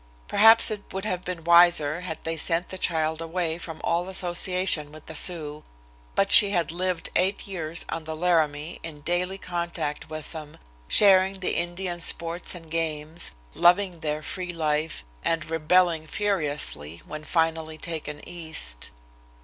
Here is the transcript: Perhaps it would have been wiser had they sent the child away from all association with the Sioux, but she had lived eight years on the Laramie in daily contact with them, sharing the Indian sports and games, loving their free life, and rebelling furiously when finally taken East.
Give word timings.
Perhaps 0.27 0.71
it 0.71 0.81
would 0.91 1.05
have 1.05 1.23
been 1.23 1.43
wiser 1.43 2.01
had 2.01 2.17
they 2.23 2.35
sent 2.35 2.69
the 2.69 2.79
child 2.79 3.21
away 3.21 3.59
from 3.59 3.79
all 3.83 4.09
association 4.09 4.91
with 4.91 5.05
the 5.05 5.13
Sioux, 5.13 5.63
but 6.15 6.31
she 6.31 6.49
had 6.49 6.71
lived 6.71 7.11
eight 7.15 7.45
years 7.47 7.85
on 7.89 8.05
the 8.05 8.15
Laramie 8.15 8.79
in 8.81 9.01
daily 9.01 9.37
contact 9.37 10.09
with 10.09 10.31
them, 10.31 10.57
sharing 10.87 11.39
the 11.39 11.55
Indian 11.55 12.01
sports 12.01 12.55
and 12.55 12.71
games, 12.71 13.29
loving 13.53 13.99
their 13.99 14.23
free 14.23 14.51
life, 14.51 15.05
and 15.23 15.51
rebelling 15.51 16.07
furiously 16.07 17.03
when 17.05 17.23
finally 17.23 17.77
taken 17.77 18.27
East. 18.27 18.89